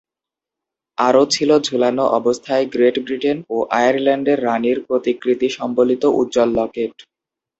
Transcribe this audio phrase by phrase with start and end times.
[0.97, 6.93] আরো ছিলো ঝুলানো অবস্থায় গ্রেট-ব্রিটেন ও আয়ারল্যান্ডের রানীর প্রতিকৃতি সম্বলিত উজ্জ্বল লকেট।